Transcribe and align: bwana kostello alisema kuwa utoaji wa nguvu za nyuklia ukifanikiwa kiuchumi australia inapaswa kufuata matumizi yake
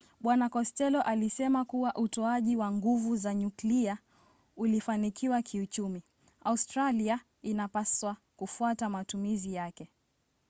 bwana 0.19 0.49
kostello 0.49 1.01
alisema 1.01 1.65
kuwa 1.65 1.95
utoaji 1.95 2.55
wa 2.55 2.71
nguvu 2.71 3.15
za 3.15 3.33
nyuklia 3.33 3.97
ukifanikiwa 4.57 5.41
kiuchumi 5.41 6.01
australia 6.43 7.19
inapaswa 7.41 8.17
kufuata 8.37 8.89
matumizi 8.89 9.53
yake 9.53 9.89